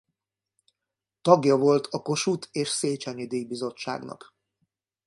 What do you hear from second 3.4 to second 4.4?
bizottságnak.